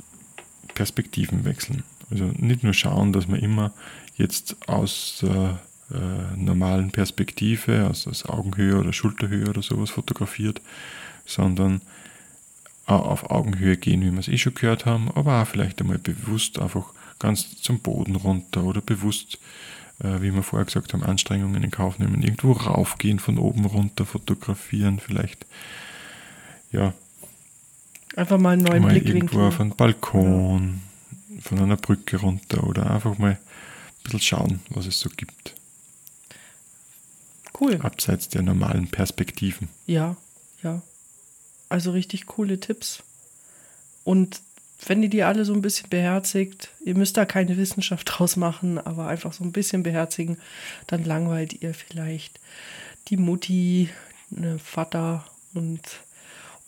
Perspektiven 0.79 1.43
wechseln. 1.43 1.83
Also 2.09 2.31
nicht 2.37 2.63
nur 2.63 2.73
schauen, 2.73 3.11
dass 3.11 3.27
man 3.27 3.41
immer 3.41 3.73
jetzt 4.15 4.55
aus 4.69 5.19
der 5.21 5.59
äh, 5.91 6.37
normalen 6.37 6.91
Perspektive, 6.91 7.85
aus, 7.89 8.07
aus 8.07 8.25
Augenhöhe 8.25 8.77
oder 8.77 8.93
Schulterhöhe 8.93 9.49
oder 9.49 9.61
sowas 9.61 9.89
fotografiert, 9.89 10.61
sondern 11.25 11.81
auch 12.85 13.07
auf 13.07 13.29
Augenhöhe 13.29 13.75
gehen, 13.75 14.01
wie 14.03 14.11
wir 14.11 14.19
es 14.19 14.29
eh 14.29 14.37
schon 14.37 14.53
gehört 14.53 14.85
haben, 14.85 15.11
aber 15.15 15.41
auch 15.41 15.47
vielleicht 15.47 15.81
einmal 15.81 15.97
bewusst 15.97 16.59
einfach 16.59 16.93
ganz 17.19 17.61
zum 17.61 17.79
Boden 17.79 18.15
runter 18.15 18.63
oder 18.63 18.79
bewusst, 18.79 19.37
äh, 20.01 20.21
wie 20.21 20.33
wir 20.33 20.43
vorher 20.43 20.65
gesagt 20.65 20.93
haben, 20.93 21.03
Anstrengungen 21.03 21.61
in 21.61 21.71
Kauf 21.71 21.99
nehmen, 21.99 22.23
irgendwo 22.23 22.53
raufgehen, 22.53 23.19
von 23.19 23.37
oben 23.37 23.65
runter 23.65 24.05
fotografieren, 24.05 25.01
vielleicht 25.05 25.45
ja, 26.71 26.93
Einfach 28.19 28.37
mal 28.37 28.51
einen 28.51 28.63
neuen 28.63 28.81
mal 28.83 28.91
Blickwinkel. 28.91 29.15
irgendwo 29.15 29.41
auf 29.47 29.61
einen 29.61 29.75
Balkon, 29.75 30.81
von 31.41 31.59
einer 31.59 31.77
Brücke 31.77 32.17
runter 32.17 32.65
oder 32.67 32.91
einfach 32.91 33.17
mal 33.17 33.31
ein 33.31 33.37
bisschen 34.03 34.19
schauen, 34.19 34.59
was 34.69 34.87
es 34.87 34.99
so 34.99 35.09
gibt, 35.09 35.55
Cool. 37.57 37.79
abseits 37.81 38.27
der 38.27 38.41
normalen 38.41 38.87
Perspektiven. 38.89 39.69
Ja, 39.85 40.17
ja. 40.63 40.81
Also 41.69 41.91
richtig 41.91 42.25
coole 42.25 42.59
Tipps. 42.59 43.03
Und 44.03 44.41
wenn 44.85 45.01
ihr 45.03 45.09
die 45.09 45.23
alle 45.23 45.45
so 45.45 45.53
ein 45.53 45.61
bisschen 45.61 45.89
beherzigt, 45.89 46.71
ihr 46.83 46.95
müsst 46.95 47.15
da 47.15 47.23
keine 47.25 47.55
Wissenschaft 47.55 48.09
draus 48.11 48.35
machen, 48.35 48.77
aber 48.79 49.07
einfach 49.07 49.31
so 49.31 49.45
ein 49.45 49.53
bisschen 49.53 49.83
beherzigen, 49.83 50.37
dann 50.87 51.05
langweilt 51.05 51.61
ihr 51.61 51.73
vielleicht 51.73 52.39
die 53.07 53.17
Mutti, 53.17 53.89
ne 54.29 54.59
Vater 54.59 55.25
und 55.53 55.79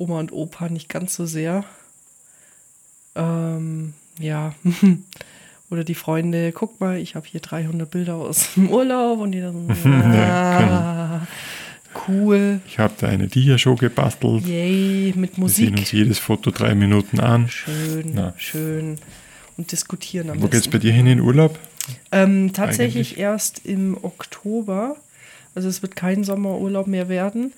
Oma 0.01 0.19
und 0.19 0.31
Opa 0.31 0.69
nicht 0.69 0.89
ganz 0.89 1.13
so 1.15 1.25
sehr. 1.27 1.63
Ähm, 3.15 3.93
ja. 4.19 4.55
Oder 5.69 5.83
die 5.83 5.95
Freunde, 5.95 6.51
guck 6.51 6.79
mal, 6.81 6.97
ich 6.97 7.15
habe 7.15 7.27
hier 7.27 7.39
300 7.39 7.89
Bilder 7.89 8.15
aus 8.15 8.49
dem 8.55 8.69
Urlaub 8.69 9.19
und 9.19 9.31
die 9.31 9.41
dann 9.41 9.67
so, 9.67 9.89
Ja, 9.89 11.21
ah, 11.21 11.27
cool. 12.07 12.59
Ich 12.67 12.79
habe 12.79 12.93
da 12.99 13.07
eine 13.07 13.27
Dia-Show 13.27 13.75
gebastelt. 13.75 14.45
Yay, 14.45 15.13
mit 15.15 15.37
Wir 15.37 15.49
sehen 15.49 15.69
uns 15.73 15.79
Musik. 15.81 15.93
jedes 15.93 16.19
Foto 16.19 16.51
drei 16.51 16.75
Minuten 16.75 17.19
an. 17.19 17.47
Schön, 17.49 18.11
Na. 18.13 18.33
schön. 18.37 18.97
Und 19.57 19.71
diskutieren 19.71 20.29
am 20.29 20.37
Wo 20.41 20.47
geht's 20.47 20.63
besten. 20.67 20.71
bei 20.71 20.77
dir 20.79 20.91
hin 20.93 21.07
in 21.07 21.19
Urlaub? 21.21 21.57
Ähm, 22.11 22.51
tatsächlich 22.53 23.11
eigentlich? 23.13 23.17
erst 23.19 23.65
im 23.65 23.97
Oktober. 24.03 24.95
Also 25.55 25.67
es 25.69 25.81
wird 25.81 25.95
kein 25.95 26.23
Sommerurlaub 26.23 26.87
mehr 26.87 27.09
werden. 27.09 27.53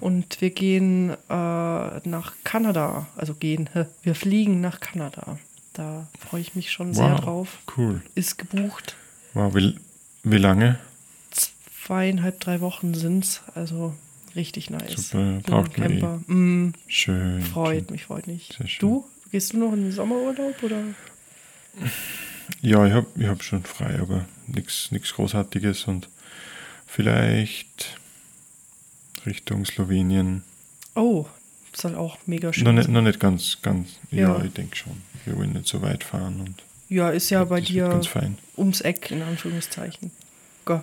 Und 0.00 0.40
wir 0.40 0.50
gehen 0.50 1.10
äh, 1.10 1.14
nach 1.28 2.32
Kanada. 2.44 3.06
Also 3.16 3.34
gehen, 3.34 3.68
wir 4.02 4.14
fliegen 4.14 4.60
nach 4.60 4.80
Kanada. 4.80 5.38
Da 5.74 6.06
freue 6.18 6.40
ich 6.40 6.54
mich 6.54 6.70
schon 6.70 6.94
sehr 6.94 7.12
Wow, 7.12 7.20
drauf. 7.20 7.58
Cool. 7.76 8.02
Ist 8.14 8.38
gebucht. 8.38 8.96
Wow, 9.34 9.54
wie, 9.54 9.74
wie 10.22 10.36
lange? 10.38 10.78
Zweieinhalb, 11.84 12.40
drei 12.40 12.60
Wochen 12.60 12.94
sind's. 12.94 13.42
Also 13.54 13.94
richtig 14.36 14.70
nice. 14.70 15.08
Super, 15.10 15.40
braucht 15.42 15.78
man 15.78 15.90
eh. 15.90 16.00
Camper. 16.00 16.32
Mm, 16.32 16.72
Schön. 16.86 17.42
freut 17.42 17.90
mich, 17.90 18.04
freut 18.04 18.26
mich. 18.26 18.50
Sehr 18.56 18.68
schön. 18.68 18.80
Du? 18.88 19.04
Gehst 19.30 19.52
du 19.54 19.58
noch 19.58 19.72
in 19.72 19.82
den 19.84 19.92
Sommerurlaub 19.92 20.62
oder? 20.62 20.82
Ja, 22.60 22.86
ich 22.86 22.92
habe 22.92 23.06
ich 23.16 23.26
hab 23.26 23.42
schon 23.42 23.64
frei, 23.64 23.98
aber 23.98 24.26
nichts 24.46 25.14
Großartiges 25.14 25.84
und 25.84 26.08
vielleicht 26.92 27.98
Richtung 29.24 29.64
Slowenien. 29.64 30.42
Oh, 30.94 31.26
soll 31.74 31.94
auch 31.94 32.18
mega 32.26 32.52
schön 32.52 32.64
Noch 32.64 32.72
nicht, 32.72 32.84
sein. 32.84 32.92
noch 32.92 33.02
nicht 33.02 33.18
ganz, 33.20 33.58
ganz, 33.62 33.88
ja, 34.10 34.36
Ja. 34.38 34.44
ich 34.44 34.52
denke 34.52 34.76
schon. 34.76 35.00
Wir 35.24 35.36
wollen 35.36 35.52
nicht 35.52 35.66
so 35.68 35.80
weit 35.82 36.04
fahren 36.04 36.40
und 36.40 36.62
Ja, 36.88 37.08
ist 37.10 37.30
ja 37.30 37.44
bei 37.44 37.60
dir 37.62 37.88
ganz 37.88 38.06
fein. 38.08 38.36
ums 38.58 38.80
Eck, 38.82 39.10
in 39.10 39.22
Anführungszeichen. 39.22 40.10
Go. 40.66 40.82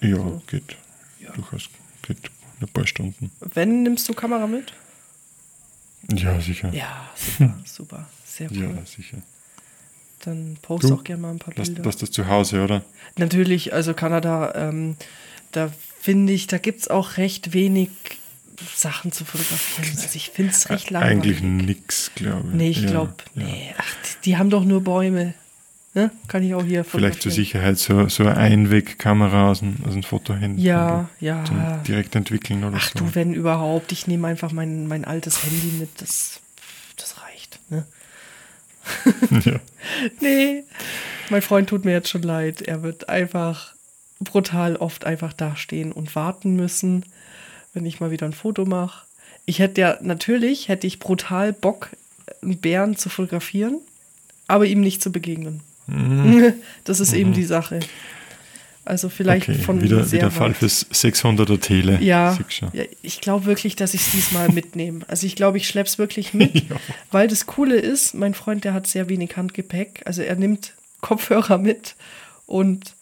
Ja, 0.00 0.16
So. 0.16 0.42
geht. 0.46 0.76
Ja. 1.20 1.32
Durchaus 1.32 1.68
geht 2.06 2.30
ein 2.60 2.68
paar 2.68 2.86
Stunden. 2.86 3.30
Wenn 3.40 3.82
nimmst 3.82 4.08
du 4.08 4.14
Kamera 4.14 4.46
mit? 4.46 4.72
Ja, 6.14 6.40
sicher. 6.40 6.72
Ja, 6.72 7.08
super, 7.16 7.58
super. 7.64 8.08
Sehr 8.24 8.50
Ja, 8.52 8.66
cool. 8.68 8.78
sicher. 8.86 9.18
Dann 10.24 10.56
post 10.62 10.84
Du? 10.84 10.94
auch 10.94 11.04
gerne 11.04 11.22
mal 11.22 11.30
ein 11.30 11.38
paar 11.38 11.54
Lass, 11.56 11.68
Bilder. 11.68 11.82
lass 11.84 11.96
das 11.96 12.10
zu 12.12 12.26
Hause, 12.28 12.62
oder? 12.62 12.82
Natürlich, 13.16 13.72
also 13.72 13.94
Kanada, 13.94 14.52
ähm, 14.54 14.96
da 15.52 15.70
finde 16.00 16.32
ich, 16.32 16.46
da 16.46 16.58
gibt 16.58 16.80
es 16.80 16.88
auch 16.88 17.16
recht 17.16 17.52
wenig 17.52 17.90
Sachen 18.74 19.12
zu 19.12 19.24
fotografieren. 19.24 19.90
Also 19.96 20.08
ich 20.14 20.30
finde 20.30 20.52
es 20.52 20.68
recht 20.70 20.90
langweilig. 20.90 21.12
Eigentlich 21.38 21.42
nix, 21.42 22.10
glaube 22.14 22.48
ich. 22.48 22.54
Nee, 22.54 22.70
ich 22.70 22.82
Ja, 22.82 22.90
glaube, 22.90 23.14
ja. 23.34 23.44
nee, 23.44 23.74
ach, 23.78 23.94
die, 24.04 24.24
die 24.30 24.36
haben 24.36 24.50
doch 24.50 24.64
nur 24.64 24.82
Bäume. 24.82 25.34
Ne? 25.94 26.10
Kann 26.28 26.42
ich 26.42 26.54
auch 26.54 26.62
hier 26.64 26.84
Vielleicht 26.84 27.22
zur 27.22 27.30
fotografieren. 27.32 27.34
Sicherheit 27.34 27.78
so, 27.78 28.08
so 28.08 28.22
eine 28.24 28.36
Einwegkamera 28.36 29.50
aus 29.50 29.60
dem, 29.60 29.76
aus 29.86 29.94
dem 29.94 30.02
Fotohandy. 30.02 30.62
Ja, 30.62 31.08
ja. 31.18 31.42
Direkt 31.88 32.14
entwickeln 32.14 32.62
oder 32.64 32.76
Ach 32.78 32.90
so. 32.92 32.98
du, 32.98 33.14
wenn 33.14 33.32
überhaupt, 33.32 33.90
ich 33.92 34.06
nehme 34.06 34.28
einfach 34.28 34.52
mein, 34.52 34.86
mein 34.86 35.04
altes 35.04 35.42
Handy 35.44 35.72
mit, 35.78 35.88
das, 36.00 36.40
das 36.96 37.16
reicht. 37.22 37.58
Ne? 37.70 37.86
ja. 39.44 39.60
Nee, 40.20 40.64
mein 41.30 41.42
Freund 41.42 41.68
tut 41.68 41.84
mir 41.84 41.92
jetzt 41.92 42.10
schon 42.10 42.22
leid. 42.22 42.62
Er 42.62 42.82
wird 42.82 43.08
einfach 43.08 43.74
brutal 44.20 44.76
oft 44.76 45.04
einfach 45.04 45.32
dastehen 45.32 45.92
und 45.92 46.14
warten 46.14 46.56
müssen, 46.56 47.04
wenn 47.74 47.86
ich 47.86 48.00
mal 48.00 48.10
wieder 48.10 48.26
ein 48.26 48.32
Foto 48.32 48.64
mache. 48.64 49.04
Ich 49.46 49.58
hätte 49.58 49.80
ja, 49.80 49.98
natürlich 50.02 50.68
hätte 50.68 50.86
ich 50.86 50.98
brutal 50.98 51.52
Bock, 51.52 51.90
einen 52.42 52.58
Bären 52.58 52.96
zu 52.96 53.08
fotografieren, 53.08 53.78
aber 54.46 54.66
ihm 54.66 54.80
nicht 54.80 55.02
zu 55.02 55.12
begegnen. 55.12 55.60
Das 56.84 57.00
ist 57.00 57.12
eben 57.14 57.32
die 57.32 57.44
Sache. 57.44 57.80
Also 58.84 59.10
vielleicht 59.10 59.48
Mhm. 59.48 59.54
Okay, 59.54 59.62
von 59.62 59.82
wieder, 59.82 60.04
sehr 60.04 60.20
wieder 60.20 60.30
Fall 60.30 60.54
fürs 60.54 60.86
600er 60.90 61.60
Tele. 61.60 61.98
Ja, 62.00 62.38
ja 62.72 62.84
ich 63.02 63.20
glaube 63.20 63.44
wirklich, 63.44 63.76
dass 63.76 63.92
ich 63.92 64.00
es 64.00 64.12
diesmal 64.12 64.48
mitnehme. 64.48 65.00
Also 65.08 65.26
ich 65.26 65.36
glaube, 65.36 65.58
ich 65.58 65.68
schleppe 65.68 65.88
es 65.88 65.98
wirklich 65.98 66.32
mit, 66.32 66.54
Ja. 66.70 66.76
weil 67.10 67.28
das 67.28 67.44
Coole 67.46 67.76
ist, 67.76 68.14
mein 68.14 68.32
Freund, 68.34 68.64
der 68.64 68.72
hat 68.72 68.86
sehr 68.86 69.08
wenig 69.10 69.36
Handgepäck. 69.36 70.02
Also 70.06 70.22
er 70.22 70.36
nimmt 70.36 70.72
Kopfhörer 71.02 71.58
mit 71.58 71.96
und 72.46 72.94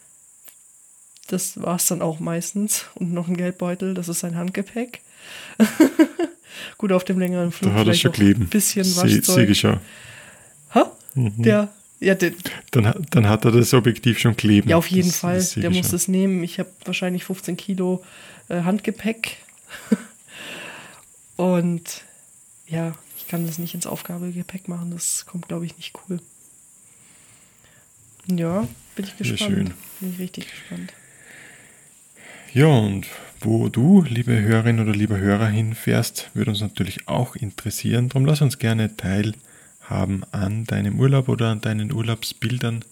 das 1.27 1.61
war 1.63 1.77
es 1.77 1.87
dann 1.87 2.03
auch 2.03 2.21
meistens. 2.21 2.87
Und 2.95 3.13
noch 3.13 3.29
ein 3.29 3.37
Geldbeutel, 3.37 3.95
das 3.95 4.09
ist 4.09 4.21
sein 4.21 4.37
Handgepäck. 4.37 5.01
Gut, 6.79 6.93
auf 6.93 7.05
dem 7.05 7.19
längeren 7.19 7.53
Flug 7.53 7.73
Da 7.73 7.79
hat 7.81 7.87
er 7.89 7.95
vielleicht 7.95 8.15
kleben. 8.15 8.43
ein 8.45 8.49
bisschen 8.49 8.85
Waschzeug. 8.97 9.25
Sehe 9.25 9.47
ich 9.47 9.59
schon. 9.61 9.81
Ha? 10.75 10.91
Mhm. 11.15 11.43
Der, 11.43 11.69
ja, 12.01 12.15
der, 12.15 12.33
Dann, 12.71 12.87
hat- 12.87 12.99
dann 13.11 13.29
hat 13.29 13.45
er 13.45 13.53
das 13.53 13.73
Objektiv 13.75 14.19
schon 14.19 14.37
kleben. 14.37 14.69
ja, 14.69 14.77
auf 14.77 14.87
jeden 14.89 15.09
Das- 15.09 15.19
Fall. 15.19 15.37
das 15.37 15.55
der 15.55 15.71
muss 15.71 15.93
es 15.93 16.09
nehmen. 16.09 16.43
Ich 16.45 16.59
habe 16.59 16.71
wahrscheinlich 16.85 17.25
15 17.25 17.57
Kilo 17.57 18.05
äh, 18.49 18.63
Handgepäck. 18.63 19.39
Und 21.37 22.03
ja, 22.69 22.95
ich 23.19 23.29
kann 23.29 23.47
das 23.47 23.59
nicht 23.59 23.75
ins 23.75 23.87
Aufgabegepäck 23.87 24.69
machen. 24.69 24.91
Das 24.91 25.27
kommt, 25.27 25.49
glaube 25.49 25.67
ich, 25.67 25.77
nicht 25.77 25.93
cool. 26.09 26.19
Ja, 28.29 28.67
bin 28.97 29.05
ich 29.07 29.17
gespannt. 29.17 29.41
schön. 29.41 29.75
Bin 30.01 30.13
ich 30.13 30.19
richtig 30.19 30.49
gespannt. 30.51 30.93
Ja, 32.53 32.67
und 32.67 33.07
wo 33.41 33.69
du, 33.69 34.03
liebe 34.03 34.41
Hörerin 34.41 34.81
oder 34.81 34.93
lieber 34.93 35.19
Hörer, 35.19 35.47
hinfährst, 35.47 36.31
würde 36.35 36.51
uns 36.51 36.61
natürlich 36.61 37.07
auch 37.07 37.37
interessieren. 37.37 38.09
Darum 38.09 38.25
lass 38.25 38.41
uns 38.41 38.59
gerne 38.59 38.97
teilhaben 38.97 40.25
an 40.33 40.65
deinem 40.65 40.99
Urlaub 40.99 41.29
oder 41.29 41.51
an 41.51 41.61
deinen 41.61 41.93
Urlaubsbildern 41.93 42.85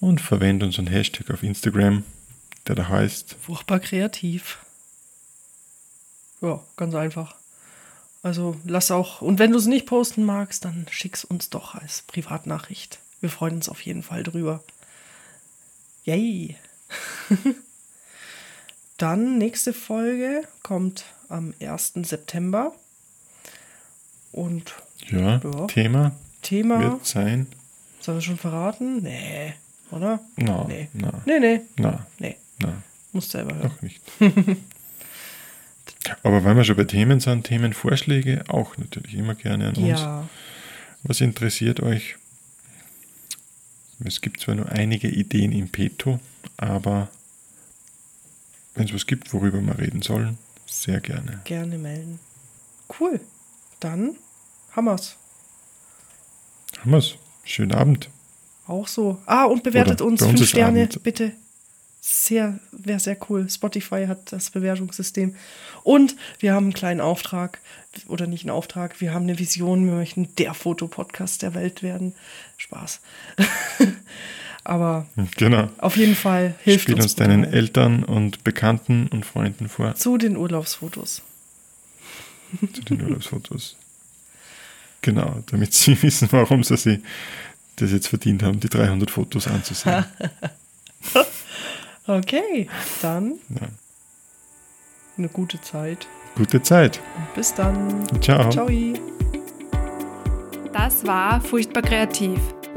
und 0.00 0.20
verwende 0.20 0.66
unseren 0.66 0.88
Hashtag 0.88 1.30
auf 1.30 1.42
Instagram, 1.42 2.04
der 2.66 2.74
da 2.74 2.88
heißt 2.88 3.36
Furchtbar 3.40 3.80
kreativ. 3.80 4.58
Ja, 6.42 6.62
ganz 6.76 6.94
einfach. 6.94 7.36
Also 8.22 8.56
lass 8.64 8.90
auch, 8.90 9.22
und 9.22 9.38
wenn 9.38 9.52
du 9.52 9.58
es 9.58 9.66
nicht 9.66 9.86
posten 9.86 10.24
magst, 10.24 10.64
dann 10.64 10.86
schick's 10.90 11.24
uns 11.24 11.48
doch 11.48 11.74
als 11.74 12.02
Privatnachricht. 12.02 12.98
Wir 13.20 13.30
freuen 13.30 13.54
uns 13.54 13.68
auf 13.68 13.80
jeden 13.82 14.02
Fall 14.02 14.24
drüber. 14.24 14.62
Yay! 16.04 16.56
dann 18.96 19.38
nächste 19.38 19.72
Folge 19.72 20.42
kommt 20.62 21.04
am 21.28 21.52
1. 21.60 21.92
September. 22.02 22.72
Und 24.32 24.74
ja, 25.08 25.40
Ja. 25.42 25.66
Thema 25.66 26.12
Thema, 26.42 26.80
wird 26.80 27.06
sein. 27.06 27.46
sollen 28.00 28.18
wir 28.18 28.22
schon 28.22 28.36
verraten? 28.38 29.02
Nee, 29.02 29.54
oder? 29.90 30.20
Na, 30.36 30.64
Nee. 30.68 30.88
na, 30.92 31.12
Nee, 31.26 31.40
nee, 31.40 31.60
na, 31.76 32.06
nee. 32.18 32.36
na, 32.60 32.82
Musst 33.12 33.30
selber 33.30 33.54
hören. 33.56 33.68
noch 33.70 33.82
nicht. 33.82 34.00
Aber 36.22 36.44
wenn 36.44 36.56
wir 36.56 36.64
schon 36.64 36.76
bei 36.76 36.84
Themen 36.84 37.18
sind, 37.20 37.44
Themenvorschläge 37.46 38.44
auch 38.48 38.76
natürlich 38.76 39.14
immer 39.14 39.34
gerne 39.34 39.68
an 39.68 39.76
uns. 39.76 39.88
Ja, 40.00 40.28
Was 41.02 41.20
interessiert 41.20 41.80
euch? 41.80 42.16
Es 44.04 44.20
gibt 44.20 44.40
zwar 44.40 44.54
nur 44.54 44.68
einige 44.70 45.08
Ideen 45.08 45.52
im 45.52 45.68
Petto, 45.68 46.20
aber 46.58 47.08
wenn 48.76 48.86
es 48.86 48.94
was 48.94 49.06
gibt, 49.06 49.32
worüber 49.32 49.60
wir 49.60 49.78
reden 49.78 50.02
sollen, 50.02 50.38
sehr 50.66 51.00
gerne. 51.00 51.40
gerne 51.44 51.78
melden. 51.78 52.20
Cool. 53.00 53.20
Dann 53.80 54.16
haben 54.72 54.84
wir's. 54.84 55.16
Haben 56.80 56.92
wir's. 56.92 57.16
Schönen 57.44 57.72
Abend. 57.72 58.10
Auch 58.66 58.88
so. 58.88 59.20
Ah, 59.26 59.44
und 59.44 59.62
bewertet 59.62 60.00
Oder 60.00 60.10
uns 60.10 60.22
uns 60.22 60.38
fünf 60.38 60.48
Sterne, 60.48 60.82
Abend. 60.82 61.02
bitte. 61.02 61.32
Sehr, 62.00 62.60
wäre 62.70 63.00
sehr 63.00 63.16
cool. 63.28 63.48
Spotify 63.50 64.06
hat 64.06 64.30
das 64.32 64.50
Bewertungssystem. 64.50 65.34
Und 65.82 66.14
wir 66.38 66.52
haben 66.52 66.66
einen 66.66 66.72
kleinen 66.72 67.00
Auftrag, 67.00 67.60
oder 68.06 68.26
nicht 68.26 68.44
einen 68.44 68.50
Auftrag, 68.50 69.00
wir 69.00 69.12
haben 69.12 69.24
eine 69.24 69.38
Vision, 69.38 69.86
wir 69.86 69.94
möchten 69.94 70.28
der 70.36 70.54
Fotopodcast 70.54 71.42
der 71.42 71.54
Welt 71.54 71.82
werden. 71.82 72.14
Spaß. 72.58 73.00
Aber 74.68 75.06
Genau. 75.36 75.68
auf 75.78 75.96
jeden 75.96 76.16
Fall 76.16 76.54
hilft 76.64 76.82
Spiel 76.82 76.94
uns 76.96 77.04
uns 77.04 77.14
deinen 77.14 77.42
brutal. 77.42 77.54
Eltern 77.58 78.04
und 78.04 78.42
Bekannten 78.42 79.06
und 79.08 79.24
Freunden 79.24 79.68
vor 79.68 79.94
zu 79.94 80.18
den 80.18 80.36
Urlaubsfotos. 80.36 81.22
zu 82.72 82.82
den 82.82 83.02
Urlaubsfotos. 83.02 83.76
Genau, 85.02 85.42
damit 85.46 85.72
sie 85.72 86.00
wissen, 86.02 86.28
warum 86.32 86.64
sie 86.64 86.76
sich 86.76 86.98
das 87.76 87.92
jetzt 87.92 88.08
verdient 88.08 88.42
haben, 88.42 88.58
die 88.58 88.68
300 88.68 89.10
Fotos 89.10 89.46
anzusehen. 89.46 90.04
Okay, 92.08 92.68
dann 93.02 93.34
Ja. 93.48 93.66
eine 95.18 95.28
gute 95.28 95.60
Zeit. 95.60 96.06
Gute 96.36 96.62
Zeit. 96.62 97.00
Und 97.16 97.34
bis 97.34 97.52
dann. 97.52 98.06
Ciao. 98.20 98.48
Ciao. 98.50 98.68
Das 100.72 101.04
war 101.04 101.40
Furchtbar 101.40 101.82
Kreativ, 101.82 102.38